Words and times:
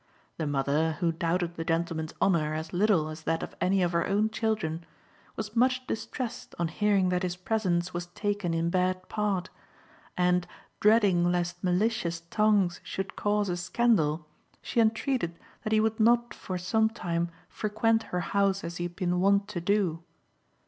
The 0.37 0.47
mother, 0.47 0.93
who 0.93 1.11
doubted 1.11 1.53
the 1.57 1.63
gentleman's 1.63 2.15
honour 2.19 2.55
as 2.55 2.73
little 2.73 3.07
as 3.07 3.21
that 3.21 3.43
of 3.43 3.53
any 3.61 3.83
of 3.83 3.91
her 3.91 4.07
own 4.07 4.31
children, 4.31 4.83
was 5.35 5.55
much 5.55 5.85
distressed 5.85 6.55
on 6.57 6.69
hearing 6.69 7.09
that 7.09 7.21
his 7.21 7.35
presence 7.35 7.93
was 7.93 8.07
taken 8.07 8.51
in 8.51 8.71
bad 8.71 9.07
part, 9.09 9.51
and, 10.17 10.47
dreading 10.79 11.31
lest 11.31 11.63
malicious 11.63 12.21
tongues 12.31 12.79
should 12.83 13.15
cause 13.15 13.47
a 13.47 13.55
scandal, 13.57 14.25
she 14.63 14.79
entreated 14.79 15.37
that 15.63 15.71
he 15.71 15.79
would 15.79 15.99
not 15.99 16.33
for 16.33 16.57
some 16.57 16.89
time 16.89 17.29
frequent 17.47 18.01
her 18.09 18.21
house 18.21 18.63
as 18.63 18.77
he 18.77 18.85
had 18.85 18.95
been 18.95 19.19
wont 19.19 19.47
to 19.49 19.61
do. 19.61 20.01